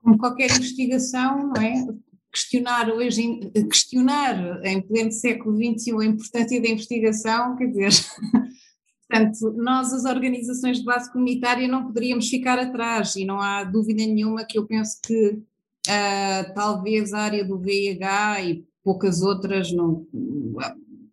Como 0.01 0.17
qualquer 0.17 0.49
investigação, 0.49 1.47
não 1.49 1.61
é? 1.61 1.85
Questionar 2.31 2.89
hoje, 2.89 3.51
questionar 3.69 4.65
em 4.65 4.81
pleno 4.81 5.11
século 5.11 5.55
XXI 5.55 5.91
a 5.91 6.05
importância 6.05 6.61
da 6.61 6.67
investigação, 6.67 7.55
quer 7.55 7.67
dizer, 7.67 7.89
portanto, 9.07 9.53
nós 9.55 9.93
as 9.93 10.05
organizações 10.05 10.79
de 10.79 10.83
base 10.83 11.11
comunitária 11.11 11.67
não 11.67 11.85
poderíamos 11.85 12.27
ficar 12.27 12.57
atrás 12.57 13.15
e 13.15 13.23
não 13.23 13.39
há 13.39 13.63
dúvida 13.63 14.03
nenhuma 14.03 14.45
que 14.45 14.57
eu 14.57 14.65
penso 14.65 14.99
que 15.03 15.29
uh, 15.29 16.53
talvez 16.55 17.13
a 17.13 17.19
área 17.19 17.45
do 17.45 17.59
VIH 17.59 18.41
e 18.43 18.65
poucas 18.83 19.21
outras 19.21 19.71
não, 19.71 20.07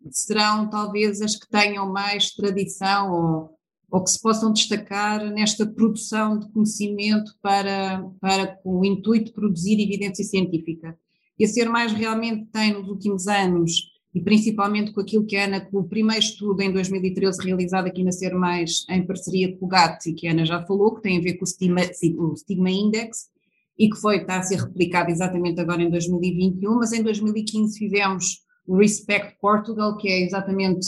serão 0.09 0.69
talvez 0.69 1.21
as 1.21 1.35
que 1.35 1.47
tenham 1.49 1.91
mais 1.91 2.31
tradição 2.31 3.11
ou 3.11 3.54
ou 3.91 4.03
que 4.03 4.11
se 4.11 4.21
possam 4.21 4.51
destacar 4.51 5.23
nesta 5.31 5.65
produção 5.65 6.39
de 6.39 6.49
conhecimento 6.51 7.31
para, 7.41 8.03
para 8.19 8.47
com 8.47 8.79
o 8.79 8.85
intuito 8.85 9.25
de 9.25 9.33
produzir 9.33 9.81
evidência 9.81 10.23
científica. 10.23 10.97
E 11.37 11.45
a 11.45 11.47
Ser 11.47 11.69
Mais 11.69 11.91
realmente 11.91 12.45
tem 12.51 12.73
nos 12.73 12.87
últimos 12.87 13.27
anos, 13.27 13.93
e 14.13 14.21
principalmente 14.21 14.93
com 14.93 15.01
aquilo 15.01 15.25
que 15.25 15.35
a 15.35 15.45
Ana, 15.45 15.59
com 15.59 15.79
o 15.79 15.87
primeiro 15.87 16.23
estudo 16.23 16.61
em 16.61 16.71
2013 16.71 17.43
realizado 17.43 17.87
aqui 17.87 18.03
na 18.03 18.11
Ser 18.11 18.33
Mais 18.33 18.85
em 18.89 19.05
parceria 19.05 19.55
com 19.57 19.65
o 19.65 19.67
GAT, 19.67 20.09
e 20.09 20.13
que 20.13 20.27
a 20.27 20.31
Ana 20.31 20.45
já 20.45 20.65
falou, 20.65 20.95
que 20.95 21.01
tem 21.01 21.17
a 21.17 21.21
ver 21.21 21.33
com 21.33 21.43
o 21.43 21.47
Stigma, 21.47 21.81
o 22.17 22.35
Stigma 22.35 22.71
Index, 22.71 23.29
e 23.77 23.89
que 23.89 23.97
foi, 23.97 24.17
está 24.17 24.39
a 24.39 24.43
ser 24.43 24.59
replicado 24.59 25.11
exatamente 25.11 25.59
agora 25.59 25.83
em 25.83 25.89
2021, 25.89 26.75
mas 26.75 26.93
em 26.93 27.03
2015 27.03 27.77
fizemos 27.77 28.45
o 28.65 28.77
Respect 28.77 29.37
Portugal, 29.39 29.97
que 29.97 30.07
é 30.07 30.21
exatamente 30.21 30.87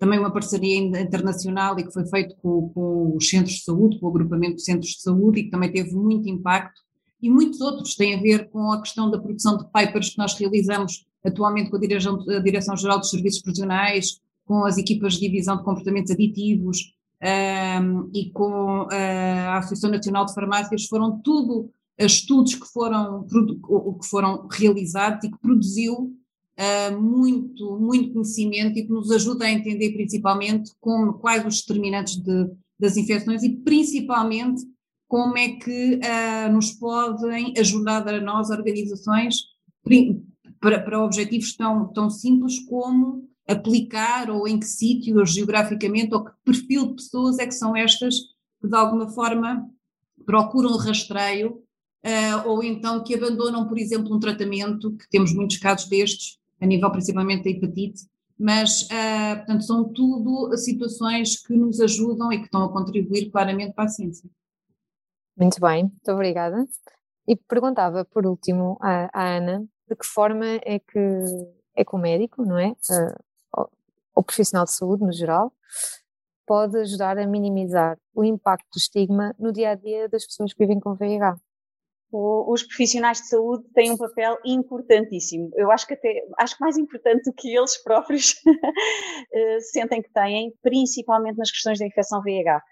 também 0.00 0.18
uma 0.18 0.32
parceria 0.32 0.78
internacional 0.78 1.78
e 1.78 1.84
que 1.84 1.92
foi 1.92 2.06
feito 2.06 2.34
com, 2.36 2.70
com, 2.70 3.16
os 3.16 3.28
centros 3.28 3.56
de 3.56 3.62
saúde, 3.62 4.00
com 4.00 4.06
o 4.06 4.08
agrupamento 4.08 4.56
de 4.56 4.64
centros 4.64 4.92
de 4.92 5.02
saúde 5.02 5.40
e 5.40 5.44
que 5.44 5.50
também 5.50 5.70
teve 5.70 5.94
muito 5.94 6.26
impacto, 6.26 6.80
e 7.22 7.28
muitos 7.28 7.60
outros 7.60 7.94
têm 7.94 8.14
a 8.14 8.20
ver 8.20 8.48
com 8.48 8.72
a 8.72 8.80
questão 8.80 9.10
da 9.10 9.20
produção 9.20 9.58
de 9.58 9.70
papers 9.70 10.08
que 10.08 10.18
nós 10.18 10.32
realizamos 10.34 11.04
atualmente 11.22 11.68
com 11.68 11.76
a 11.76 11.80
Direção-Geral 11.80 12.42
Direção 12.42 12.74
dos 12.74 13.10
Serviços 13.10 13.42
Prisionais, 13.42 14.18
com 14.46 14.64
as 14.64 14.78
equipas 14.78 15.14
de 15.14 15.20
divisão 15.20 15.58
de 15.58 15.64
comportamentos 15.64 16.10
aditivos 16.10 16.94
um, 17.22 18.10
e 18.14 18.30
com 18.30 18.88
a 18.90 19.58
Associação 19.58 19.90
Nacional 19.90 20.24
de 20.24 20.32
Farmácias, 20.32 20.86
foram 20.86 21.20
tudo 21.20 21.70
estudos 21.98 22.54
que 22.54 22.66
foram, 22.66 23.26
que 23.26 24.08
foram 24.08 24.48
realizados 24.50 25.24
e 25.24 25.30
que 25.30 25.38
produziu 25.38 26.16
uh, 26.60 27.00
muito, 27.00 27.78
muito 27.78 28.12
conhecimento 28.12 28.78
e 28.78 28.82
que 28.84 28.92
nos 28.92 29.10
ajuda 29.10 29.46
a 29.46 29.50
entender 29.50 29.92
principalmente 29.92 30.70
como, 30.80 31.14
quais 31.14 31.44
os 31.46 31.62
determinantes 31.62 32.16
de, 32.16 32.50
das 32.78 32.96
infecções 32.96 33.42
e 33.42 33.56
principalmente 33.56 34.62
como 35.08 35.36
é 35.36 35.48
que 35.52 35.94
uh, 35.96 36.52
nos 36.52 36.72
podem 36.72 37.54
ajudar 37.58 38.06
a 38.06 38.20
nós, 38.20 38.50
organizações, 38.50 39.36
para, 40.60 40.80
para 40.80 41.02
objetivos 41.02 41.56
tão, 41.56 41.92
tão 41.92 42.10
simples 42.10 42.60
como 42.60 43.28
aplicar 43.48 44.30
ou 44.30 44.46
em 44.46 44.60
que 44.60 44.66
sítio 44.66 45.24
geograficamente 45.26 46.14
ou 46.14 46.24
que 46.24 46.30
perfil 46.44 46.88
de 46.88 46.94
pessoas 46.96 47.38
é 47.38 47.46
que 47.46 47.54
são 47.54 47.74
estas 47.74 48.14
que 48.60 48.68
de 48.68 48.76
alguma 48.76 49.08
forma 49.08 49.68
procuram 50.24 50.76
rastreio 50.76 51.62
uh, 52.04 52.48
ou 52.48 52.62
então 52.62 53.02
que 53.02 53.14
abandonam, 53.14 53.66
por 53.66 53.78
exemplo, 53.78 54.14
um 54.14 54.20
tratamento, 54.20 54.92
que 54.96 55.08
temos 55.08 55.32
muitos 55.32 55.56
casos 55.56 55.88
destes, 55.88 56.39
a 56.60 56.66
nível 56.66 56.90
principalmente 56.90 57.44
da 57.44 57.50
hepatite, 57.50 58.02
mas, 58.38 58.82
uh, 58.82 59.36
portanto, 59.36 59.64
são 59.64 59.92
tudo 59.92 60.56
situações 60.56 61.40
que 61.40 61.54
nos 61.54 61.80
ajudam 61.80 62.32
e 62.32 62.38
que 62.38 62.44
estão 62.44 62.64
a 62.64 62.72
contribuir 62.72 63.30
claramente 63.30 63.74
para 63.74 63.84
a 63.84 63.88
ciência. 63.88 64.28
Muito 65.36 65.60
bem, 65.60 65.84
muito 65.84 66.12
obrigada. 66.12 66.66
E 67.28 67.36
perguntava, 67.36 68.04
por 68.04 68.26
último, 68.26 68.78
à, 68.80 69.10
à 69.12 69.36
Ana, 69.36 69.64
de 69.88 69.94
que 69.94 70.06
forma 70.06 70.46
é 70.46 70.78
que, 70.78 70.98
é 71.76 71.84
que 71.84 71.94
o 71.94 71.98
médico, 71.98 72.44
não 72.44 72.58
é? 72.58 72.70
Uh, 72.70 73.68
o 74.14 74.22
profissional 74.22 74.64
de 74.64 74.72
saúde, 74.72 75.04
no 75.04 75.12
geral, 75.12 75.52
pode 76.46 76.76
ajudar 76.78 77.18
a 77.18 77.26
minimizar 77.26 77.98
o 78.14 78.24
impacto 78.24 78.66
do 78.72 78.78
estigma 78.78 79.34
no 79.38 79.52
dia 79.52 79.70
a 79.70 79.74
dia 79.74 80.08
das 80.08 80.26
pessoas 80.26 80.52
que 80.52 80.58
vivem 80.58 80.80
com 80.80 80.94
VIH? 80.94 81.36
Os 82.12 82.62
profissionais 82.64 83.18
de 83.18 83.28
saúde 83.28 83.64
têm 83.72 83.92
um 83.92 83.96
papel 83.96 84.36
importantíssimo. 84.44 85.50
Eu 85.54 85.70
acho 85.70 85.86
que 85.86 85.94
até 85.94 86.22
acho 86.38 86.56
que 86.56 86.60
mais 86.60 86.76
importante 86.76 87.24
do 87.24 87.32
que 87.32 87.56
eles 87.56 87.80
próprios 87.82 88.34
eh, 89.32 89.60
sentem 89.60 90.02
que 90.02 90.12
têm, 90.12 90.52
principalmente 90.62 91.36
nas 91.36 91.50
questões 91.50 91.78
da 91.78 91.86
infecção 91.86 92.20
VIH. 92.22 92.58
Uh, 92.58 92.62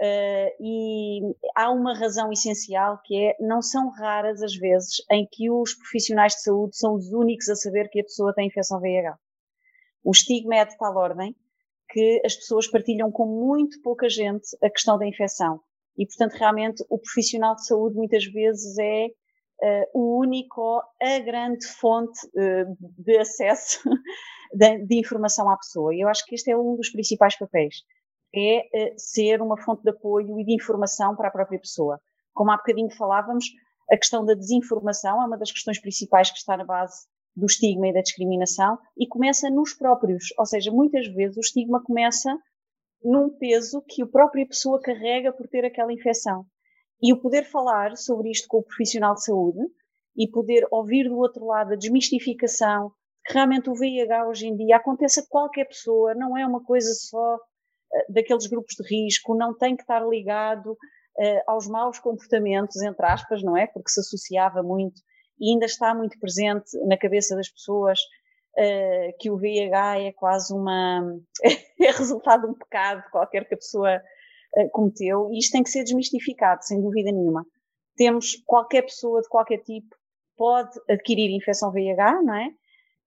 eh, 0.00 0.56
e 0.60 1.20
há 1.56 1.70
uma 1.70 1.96
razão 1.96 2.30
essencial 2.32 3.00
que 3.04 3.16
é 3.16 3.36
não 3.40 3.60
são 3.60 3.90
raras 3.90 4.42
as 4.42 4.54
vezes 4.54 4.96
em 5.10 5.26
que 5.30 5.50
os 5.50 5.74
profissionais 5.74 6.34
de 6.34 6.42
saúde 6.42 6.76
são 6.76 6.94
os 6.94 7.12
únicos 7.12 7.48
a 7.48 7.56
saber 7.56 7.88
que 7.88 8.00
a 8.00 8.04
pessoa 8.04 8.34
tem 8.34 8.46
infecção 8.48 8.80
VIH. 8.80 9.16
O 10.04 10.10
estigma 10.10 10.56
é 10.56 10.64
de 10.64 10.76
tal 10.76 10.96
ordem 10.96 11.34
que 11.90 12.20
as 12.24 12.34
pessoas 12.36 12.68
partilham 12.68 13.10
com 13.10 13.26
muito 13.26 13.80
pouca 13.82 14.08
gente 14.08 14.46
a 14.62 14.70
questão 14.70 14.98
da 14.98 15.06
infecção 15.06 15.60
e, 15.98 16.06
portanto, 16.06 16.34
realmente 16.34 16.84
o 16.88 16.96
profissional 16.96 17.56
de 17.56 17.66
saúde 17.66 17.96
muitas 17.96 18.24
vezes 18.24 18.78
é 18.78 19.06
uh, 19.06 19.84
o 19.92 20.20
único, 20.20 20.80
a 21.02 21.18
grande 21.18 21.66
fonte 21.66 22.24
uh, 22.28 22.76
de 22.80 23.18
acesso 23.18 23.80
de, 24.54 24.86
de, 24.86 25.00
informação 25.00 25.50
à 25.50 25.56
pessoa. 25.56 25.92
E 25.92 26.00
eu 26.00 26.08
acho 26.08 26.24
que 26.24 26.36
este 26.36 26.52
é 26.52 26.56
um 26.56 26.76
dos 26.76 26.90
principais 26.90 27.36
papéis, 27.36 27.82
é 28.32 28.60
uh, 28.60 28.94
ser 28.96 29.42
uma 29.42 29.60
fonte 29.60 29.82
de 29.82 29.90
apoio 29.90 30.38
e 30.38 30.44
de 30.44 30.54
informação 30.54 31.16
para 31.16 31.28
a 31.28 31.32
própria 31.32 31.58
pessoa. 31.58 32.00
Como 32.32 32.52
há 32.52 32.56
bocadinho 32.56 32.90
falávamos, 32.90 33.44
a 33.90 33.96
questão 33.96 34.24
da 34.24 34.34
desinformação 34.34 35.20
é 35.20 35.26
uma 35.26 35.36
das 35.36 35.50
questões 35.50 35.80
principais 35.80 36.30
que 36.30 36.38
está 36.38 36.56
na 36.56 36.64
base 36.64 37.08
do 37.34 37.46
estigma 37.46 37.88
e 37.88 37.92
da 37.92 38.02
discriminação 38.02 38.78
e 38.96 39.06
começa 39.06 39.50
nos 39.50 39.74
próprios, 39.74 40.26
ou 40.38 40.46
seja, 40.46 40.70
muitas 40.70 41.06
vezes 41.08 41.36
o 41.36 41.40
estigma 41.40 41.82
começa 41.82 42.36
num 43.02 43.30
peso 43.30 43.82
que 43.86 44.02
a 44.02 44.06
própria 44.06 44.46
pessoa 44.46 44.80
carrega 44.80 45.32
por 45.32 45.48
ter 45.48 45.64
aquela 45.64 45.92
infecção. 45.92 46.44
E 47.00 47.12
o 47.12 47.20
poder 47.20 47.44
falar 47.44 47.96
sobre 47.96 48.30
isto 48.30 48.48
com 48.48 48.58
o 48.58 48.62
profissional 48.62 49.14
de 49.14 49.24
saúde 49.24 49.60
e 50.16 50.28
poder 50.28 50.66
ouvir 50.70 51.08
do 51.08 51.16
outro 51.16 51.46
lado 51.46 51.72
a 51.72 51.76
desmistificação, 51.76 52.90
que 53.24 53.34
realmente 53.34 53.70
o 53.70 53.74
VIH 53.74 54.26
hoje 54.26 54.48
em 54.48 54.56
dia 54.56 54.76
acontece 54.76 55.20
a 55.20 55.26
qualquer 55.28 55.66
pessoa, 55.66 56.14
não 56.14 56.36
é 56.36 56.44
uma 56.44 56.62
coisa 56.64 56.92
só 56.92 57.36
uh, 57.36 58.12
daqueles 58.12 58.48
grupos 58.48 58.74
de 58.74 58.88
risco, 58.88 59.36
não 59.36 59.56
tem 59.56 59.76
que 59.76 59.82
estar 59.82 60.04
ligado 60.04 60.72
uh, 60.72 61.42
aos 61.46 61.68
maus 61.68 62.00
comportamentos, 62.00 62.82
entre 62.82 63.06
aspas, 63.06 63.42
não 63.44 63.56
é? 63.56 63.68
Porque 63.68 63.90
se 63.90 64.00
associava 64.00 64.60
muito 64.60 65.00
e 65.38 65.52
ainda 65.52 65.66
está 65.66 65.94
muito 65.94 66.18
presente 66.18 66.76
na 66.86 66.98
cabeça 66.98 67.36
das 67.36 67.48
pessoas 67.48 68.00
uh, 68.58 69.16
que 69.18 69.30
o 69.30 69.36
VIH 69.36 70.00
é 70.00 70.12
quase 70.12 70.52
uma. 70.52 71.16
é 71.80 71.90
resultado 71.92 72.42
de 72.42 72.52
um 72.52 72.54
pecado 72.54 73.02
qualquer 73.10 73.46
que 73.46 73.54
a 73.54 73.58
pessoa 73.58 74.02
uh, 74.56 74.70
cometeu, 74.70 75.30
e 75.32 75.38
isto 75.38 75.52
tem 75.52 75.62
que 75.62 75.70
ser 75.70 75.84
desmistificado, 75.84 76.64
sem 76.64 76.80
dúvida 76.80 77.12
nenhuma. 77.12 77.46
Temos 77.96 78.36
qualquer 78.46 78.82
pessoa 78.82 79.20
de 79.20 79.28
qualquer 79.28 79.58
tipo 79.58 79.96
pode 80.36 80.78
adquirir 80.88 81.34
infecção 81.34 81.72
VIH, 81.72 82.22
não 82.22 82.34
é? 82.34 82.50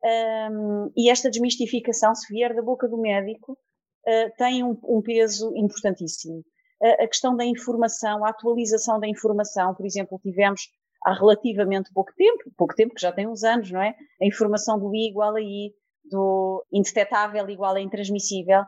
Um, 0.04 0.92
e 0.98 1.10
esta 1.10 1.30
desmistificação, 1.30 2.14
se 2.14 2.34
vier 2.34 2.54
da 2.54 2.62
boca 2.62 2.88
do 2.88 2.98
médico, 2.98 3.54
uh, 3.54 4.32
tem 4.38 4.64
um, 4.64 4.78
um, 4.84 5.02
peso 5.02 5.56
importantíssimo. 5.56 6.44
a 6.82 7.08
questão 7.08 7.36
da 7.36 7.46
informação, 7.46 8.26
a 8.26 8.30
atualização 8.30 9.00
da 9.00 9.08
informação, 9.08 9.74
por 9.76 9.86
exemplo, 9.86 10.20
tivemos 10.22 10.62
há 11.04 11.14
relativamente 11.14 11.92
pouco 11.94 12.14
tempo, 12.16 12.52
pouco 12.58 12.76
tempo 12.76 12.94
que 12.94 13.02
já 13.02 13.12
tem 13.12 13.28
uns 13.28 13.44
anos, 13.44 13.72
não 13.72 13.82
é? 13.82 13.96
A 14.22 14.26
informação 14.26 14.80
do 14.80 14.94
I 14.94 15.10
igual 15.10 15.36
a 15.36 15.42
I, 15.42 15.74
do 16.06 16.66
indetetável 16.72 17.50
igual 17.50 17.76
a 17.76 17.82
intransmissível, 17.82 18.64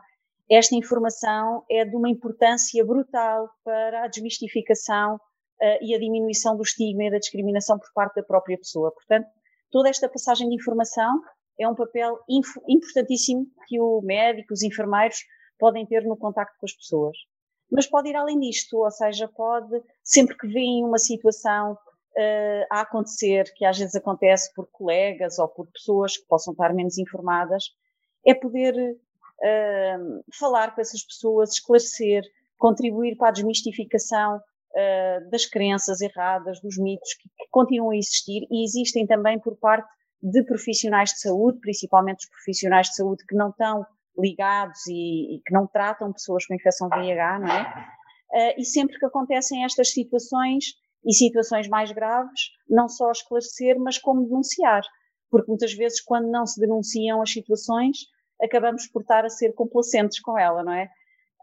esta 0.50 0.74
informação 0.74 1.64
é 1.70 1.84
de 1.84 1.96
uma 1.96 2.08
importância 2.08 2.84
brutal 2.84 3.48
para 3.64 4.04
a 4.04 4.08
desmistificação 4.08 5.16
uh, 5.16 5.78
e 5.80 5.94
a 5.94 5.98
diminuição 5.98 6.56
do 6.56 6.62
estigma 6.62 7.04
e 7.04 7.10
da 7.10 7.18
discriminação 7.18 7.78
por 7.78 7.90
parte 7.94 8.16
da 8.16 8.22
própria 8.22 8.58
pessoa. 8.58 8.92
Portanto, 8.92 9.26
toda 9.70 9.88
esta 9.88 10.08
passagem 10.08 10.48
de 10.48 10.54
informação 10.54 11.22
é 11.58 11.68
um 11.68 11.74
papel 11.74 12.18
importantíssimo 12.68 13.46
que 13.66 13.80
o 13.80 14.02
médico, 14.02 14.52
os 14.52 14.62
enfermeiros 14.62 15.18
podem 15.58 15.86
ter 15.86 16.04
no 16.04 16.16
contacto 16.16 16.58
com 16.58 16.66
as 16.66 16.72
pessoas. 16.72 17.16
Mas 17.70 17.86
pode 17.86 18.10
ir 18.10 18.16
além 18.16 18.38
disto, 18.40 18.76
ou 18.76 18.90
seja, 18.90 19.28
pode, 19.28 19.80
sempre 20.02 20.36
que 20.36 20.46
veem 20.48 20.84
uma 20.84 20.98
situação 20.98 21.78
uh, 22.16 22.66
a 22.70 22.80
acontecer, 22.82 23.52
que 23.54 23.64
às 23.64 23.78
vezes 23.78 23.94
acontece 23.94 24.52
por 24.54 24.66
colegas 24.70 25.38
ou 25.38 25.48
por 25.48 25.66
pessoas 25.66 26.16
que 26.16 26.26
possam 26.26 26.52
estar 26.52 26.72
menos 26.72 26.98
informadas, 26.98 27.64
é 28.26 28.34
poder 28.34 28.74
uh, 28.74 30.24
falar 30.38 30.74
com 30.74 30.80
essas 30.80 31.04
pessoas, 31.04 31.52
esclarecer, 31.52 32.22
contribuir 32.58 33.16
para 33.16 33.28
a 33.28 33.32
desmistificação 33.32 34.36
uh, 34.36 35.30
das 35.30 35.46
crenças 35.46 36.00
erradas, 36.00 36.60
dos 36.60 36.78
mitos 36.78 37.14
que, 37.14 37.28
que 37.28 37.48
continuam 37.50 37.90
a 37.90 37.96
existir 37.96 38.46
e 38.50 38.64
existem 38.64 39.06
também 39.06 39.38
por 39.38 39.56
parte 39.56 39.88
de 40.22 40.42
profissionais 40.44 41.10
de 41.10 41.20
saúde, 41.20 41.60
principalmente 41.60 42.24
os 42.24 42.30
profissionais 42.30 42.88
de 42.88 42.94
saúde 42.94 43.24
que 43.26 43.36
não 43.36 43.50
estão 43.50 43.86
ligados 44.16 44.86
e, 44.86 45.36
e, 45.36 45.42
que 45.44 45.52
não 45.52 45.66
tratam 45.66 46.12
pessoas 46.12 46.46
com 46.46 46.54
infecção 46.54 46.88
VIH, 46.88 47.38
não 47.40 47.48
é? 47.48 47.62
uh, 47.62 48.60
e 48.60 48.64
sempre 48.64 48.98
que 48.98 49.04
acontecem 49.04 49.64
estas 49.64 49.90
situações 49.90 50.76
e 51.04 51.12
situações 51.12 51.68
mais 51.68 51.92
graves, 51.92 52.50
não 52.68 52.88
só 52.88 53.10
esclarecer, 53.10 53.78
mas 53.78 53.98
como 53.98 54.24
denunciar, 54.24 54.82
porque 55.30 55.48
muitas 55.48 55.72
vezes 55.74 56.00
quando 56.00 56.28
não 56.28 56.46
se 56.46 56.60
denunciam 56.60 57.20
as 57.20 57.30
situações, 57.30 57.98
acabamos 58.42 58.86
por 58.86 59.02
estar 59.02 59.24
a 59.24 59.28
ser 59.28 59.52
complacentes 59.52 60.20
com 60.20 60.38
ela, 60.38 60.62
não 60.62 60.72
é? 60.72 60.88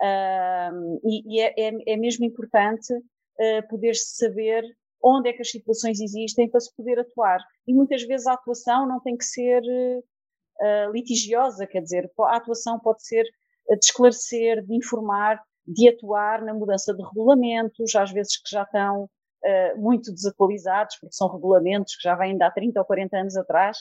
Uh, 0.02 1.00
e, 1.04 1.36
e 1.36 1.42
é, 1.42 1.54
é, 1.58 1.94
é, 1.94 1.98
mesmo 1.98 2.26
importante 2.26 2.92
uh, 2.94 3.68
poder-se 3.70 4.16
saber 4.16 4.64
onde 5.04 5.30
é 5.30 5.34
que 5.34 5.42
as 5.42 5.52
situações 5.52 6.00
existem 6.00 6.50
para 6.50 6.60
se 6.60 6.76
poder 6.76 7.00
atuar. 7.00 7.40
E 7.68 7.74
muitas 7.74 8.04
vezes 8.04 8.26
a 8.28 8.34
atuação 8.34 8.88
não 8.88 9.00
tem 9.00 9.16
que 9.16 9.26
ser 9.26 9.62
uh, 9.62 10.92
litigiosa, 10.92 11.68
quer 11.68 11.82
dizer, 11.82 12.12
a 12.20 12.38
atuação 12.38 12.80
pode 12.80 13.06
ser 13.06 13.24
de 13.24 13.86
esclarecer, 13.86 14.66
de 14.66 14.76
informar, 14.76 15.42
de 15.68 15.90
atuar 15.90 16.44
na 16.44 16.54
mudança 16.54 16.94
de 16.94 17.04
regulamentos, 17.04 17.96
às 17.96 18.12
vezes 18.12 18.38
que 18.38 18.50
já 18.50 18.64
estão 18.64 19.10
uh, 19.44 19.82
muito 19.82 20.12
desatualizados, 20.14 20.98
porque 21.00 21.16
são 21.16 21.32
regulamentos 21.32 21.96
que 21.96 22.04
já 22.04 22.16
vêm 22.16 22.38
de 22.38 22.44
há 22.44 22.52
30 22.52 22.80
ou 22.80 22.86
40 22.86 23.18
anos 23.18 23.38
atrás, 23.38 23.78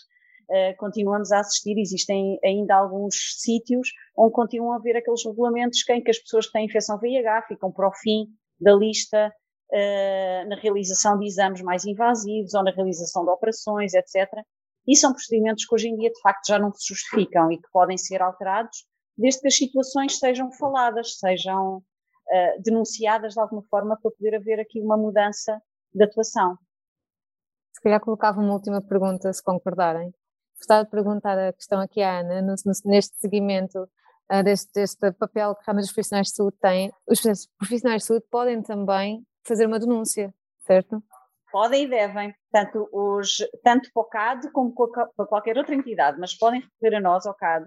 uh, 0.49 0.77
continuamos 0.79 1.33
a 1.33 1.41
assistir, 1.41 1.79
existem 1.79 2.39
ainda 2.45 2.75
alguns 2.75 3.15
sítios 3.39 3.89
onde 4.17 4.33
continuam 4.33 4.73
a 4.73 4.77
haver 4.77 4.97
aqueles 4.97 5.25
regulamentos 5.25 5.83
em 5.89 6.03
que 6.03 6.11
as 6.11 6.19
pessoas 6.19 6.47
que 6.47 6.53
têm 6.53 6.67
infecção 6.67 6.99
VIH 6.99 7.43
ficam 7.49 7.71
para 7.73 7.89
o 7.89 7.93
fim 7.93 8.27
da 8.61 8.75
lista 8.75 9.33
uh, 9.73 10.49
na 10.49 10.57
realização 10.57 11.19
de 11.19 11.27
exames 11.27 11.63
mais 11.63 11.85
invasivos 11.85 12.55
ou 12.55 12.63
na 12.63 12.71
realização 12.71 13.25
de 13.25 13.31
operações, 13.31 13.95
etc. 13.95 14.29
E 14.87 14.97
são 14.97 15.13
procedimentos 15.13 15.65
que 15.65 15.75
hoje 15.75 15.89
em 15.89 15.97
dia 15.97 16.11
de 16.11 16.21
facto 16.21 16.47
já 16.47 16.59
não 16.59 16.73
se 16.73 16.89
justificam 16.89 17.53
e 17.53 17.57
que 17.59 17.69
podem 17.73 17.97
ser 17.97 18.23
alterados 18.23 18.85
desde 19.17 19.43
que 19.43 19.49
as 19.49 19.57
situações 19.57 20.19
sejam 20.19 20.51
faladas, 20.53 21.19
sejam 21.19 21.83
uh, 22.31 22.63
denunciadas 22.63 23.35
de 23.35 23.41
alguma 23.41 23.63
forma 23.63 23.99
para 24.01 24.11
poder 24.11 24.37
haver 24.37 24.61
aqui 24.61 24.81
uma 24.81 24.97
mudança 24.97 25.61
de 25.93 26.05
atuação. 26.05 26.57
Se 27.73 27.81
calhar 27.83 28.01
colocava 28.01 28.41
uma 28.41 28.53
última 28.53 28.81
pergunta, 28.83 29.33
se 29.33 29.43
concordarem. 29.43 30.13
Gostava 30.57 30.85
de 30.85 30.91
perguntar 30.91 31.39
a 31.39 31.53
questão 31.53 31.81
aqui 31.81 32.03
à 32.03 32.21
Ana, 32.21 32.43
no, 32.43 32.55
no, 32.65 32.73
neste 32.85 33.17
seguimento 33.19 33.89
uh, 34.31 34.43
deste, 34.45 34.73
deste, 34.73 35.13
papel 35.13 35.55
que 35.55 35.65
realmente 35.65 35.87
os 35.87 35.93
profissionais 35.93 36.29
de 36.29 36.35
saúde 36.35 36.57
têm, 36.61 36.93
os 37.07 37.21
profissionais 37.59 38.03
de 38.03 38.07
saúde 38.07 38.27
podem 38.31 38.63
também 38.63 39.25
fazer 39.47 39.67
uma 39.67 39.79
denúncia, 39.79 40.33
certo? 40.61 41.03
Podem 41.51 41.85
e 41.85 41.89
devem, 41.89 42.35
tanto, 42.53 42.89
os, 42.93 43.39
tanto 43.65 43.91
para 43.93 44.03
o 44.03 44.05
CAD 44.05 44.53
como 44.53 44.73
para 44.73 45.27
qualquer 45.27 45.59
outra 45.59 45.75
entidade, 45.75 46.19
mas 46.21 46.37
podem 46.37 46.61
recorrer 46.61 46.97
a 46.99 47.01
nós, 47.01 47.27
ao 47.27 47.35
CAD, 47.35 47.67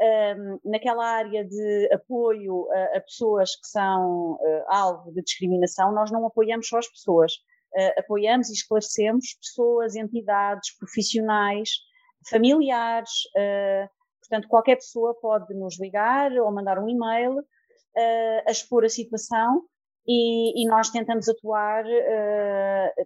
um, 0.00 0.60
naquela 0.70 1.04
área 1.04 1.44
de 1.44 1.92
apoio 1.92 2.68
a, 2.70 2.98
a 2.98 3.00
pessoas 3.00 3.56
que 3.56 3.66
são 3.66 4.32
uh, 4.34 4.64
alvo 4.68 5.12
de 5.12 5.22
discriminação, 5.22 5.92
nós 5.92 6.10
não 6.10 6.24
apoiamos 6.26 6.68
só 6.68 6.78
as 6.78 6.88
pessoas, 6.88 7.32
uh, 7.74 8.00
apoiamos 8.00 8.48
e 8.48 8.52
esclarecemos 8.52 9.34
pessoas, 9.40 9.96
entidades, 9.96 10.76
profissionais, 10.78 11.70
familiares, 12.30 13.10
uh, 13.36 13.88
portanto, 14.20 14.48
qualquer 14.48 14.76
pessoa 14.76 15.14
pode 15.20 15.52
nos 15.54 15.80
ligar 15.80 16.32
ou 16.32 16.52
mandar 16.52 16.78
um 16.78 16.88
e-mail 16.88 17.42
a 18.46 18.50
expor 18.52 18.84
a 18.84 18.88
situação 18.88 19.64
e, 20.06 20.62
e 20.62 20.68
nós 20.68 20.88
tentamos 20.88 21.28
atuar 21.28 21.82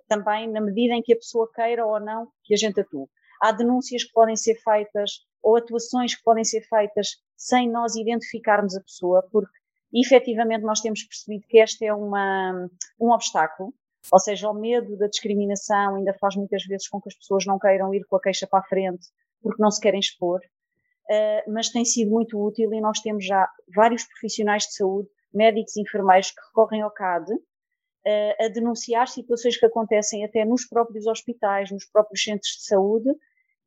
também 0.07 0.51
na 0.51 0.61
medida 0.61 0.93
em 0.93 1.01
que 1.01 1.15
a 1.15 1.17
pessoa 1.17 1.51
queira 1.51 1.87
ou 1.87 1.99
não 1.99 2.29
que 2.45 2.53
a 2.53 2.57
gente 2.59 2.79
atue. 2.79 3.07
Há 3.41 3.53
denúncias 3.53 4.05
que 4.05 4.13
podem 4.13 4.37
ser 4.37 4.57
feitas 4.57 5.13
ou 5.43 5.57
atuações 5.57 6.15
que 6.15 6.23
podem 6.23 6.45
ser 6.45 6.63
feitas 6.63 7.17
sem 7.37 7.69
nós 7.69 7.97
identificarmos 7.97 8.77
a 8.77 8.81
pessoa, 8.81 9.27
porque 9.31 9.53
efetivamente 9.93 10.63
nós 10.63 10.81
temos 10.81 11.03
percebido 11.03 11.47
que 11.49 11.59
este 11.59 11.85
é 11.85 11.93
uma, 11.93 12.69
um 13.01 13.11
obstáculo, 13.11 13.75
ou 14.11 14.19
seja, 14.19 14.49
o 14.49 14.55
medo 14.55 14.97
da 14.97 15.07
discriminação 15.07 15.97
ainda 15.97 16.15
faz 16.15 16.35
muitas 16.37 16.65
vezes 16.65 16.89
com 16.89 17.01
que 17.01 17.09
as 17.09 17.15
pessoas 17.15 17.45
não 17.47 17.59
queiram 17.59 17.95
ir 17.95 18.05
com 18.05 18.17
a 18.17 18.21
queixa 18.21 18.47
para 18.47 18.61
a 18.61 18.65
frente 18.65 19.07
porque 19.41 19.61
não 19.61 19.71
se 19.71 19.81
querem 19.81 20.01
expor, 20.01 20.41
uh, 20.41 21.53
mas 21.53 21.69
tem 21.69 21.85
sido 21.85 22.11
muito 22.11 22.41
útil 22.41 22.73
e 22.73 22.81
nós 22.81 23.01
temos 23.01 23.27
já 23.27 23.49
vários 23.75 24.05
profissionais 24.05 24.65
de 24.65 24.75
saúde, 24.75 25.09
médicos 25.35 25.77
e 25.77 25.83
enfermeiros 25.83 26.31
que 26.31 26.41
recorrem 26.49 26.83
ao 26.83 26.91
CAD 26.91 27.33
uh, 27.33 28.45
a 28.45 28.49
denunciar 28.49 29.09
situações 29.09 29.57
que 29.57 29.67
acontecem 29.67 30.25
até 30.25 30.45
nos 30.45 30.65
próprios 30.65 31.07
hospitais, 31.07 31.71
nos 31.71 31.85
próprios 31.85 32.23
centros 32.23 32.53
de 32.53 32.65
saúde, 32.65 33.11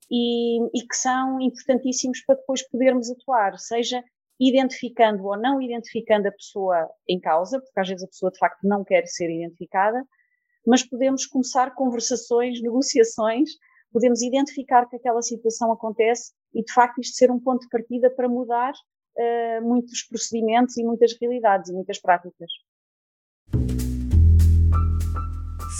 e, 0.10 0.60
e 0.78 0.88
que 0.88 0.96
são 0.96 1.40
importantíssimos 1.42 2.24
para 2.26 2.36
depois 2.36 2.68
podermos 2.70 3.10
atuar, 3.10 3.58
seja 3.58 4.04
identificando 4.40 5.24
ou 5.26 5.38
não 5.38 5.62
identificando 5.62 6.28
a 6.28 6.32
pessoa 6.32 6.90
em 7.08 7.20
causa, 7.20 7.60
porque 7.60 7.80
às 7.80 7.88
vezes 7.88 8.04
a 8.04 8.08
pessoa 8.08 8.32
de 8.32 8.38
facto 8.38 8.60
não 8.64 8.84
quer 8.84 9.06
ser 9.08 9.30
identificada, 9.30 10.04
mas 10.68 10.84
podemos 10.84 11.26
começar 11.26 11.74
conversações, 11.74 12.60
negociações, 12.64 13.50
podemos 13.92 14.22
identificar 14.22 14.88
que 14.90 14.98
aquela 14.98 15.22
situação 15.22 15.72
acontece 15.72 16.34
e 16.54 16.64
de 16.64 16.74
facto 16.74 17.00
isto 17.00 17.16
ser 17.16 17.32
um 17.32 17.40
ponto 17.40 17.62
de 17.62 17.70
partida 17.70 18.10
para 18.10 18.28
mudar 18.28 18.74
uh, 18.74 19.62
muitos 19.62 20.04
procedimentos 20.04 20.78
e 20.78 20.84
muitas 20.84 21.16
realidades 21.20 21.70
e 21.70 21.74
muitas 21.74 22.00
práticas. 22.00 22.52